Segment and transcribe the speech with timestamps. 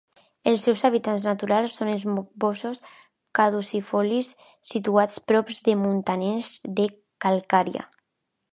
[0.51, 2.05] Els seus hàbitats naturals són els
[2.45, 2.79] boscos
[3.41, 4.31] caducifolis
[4.73, 6.89] situats prop de muntanyes de
[7.27, 7.89] calcària.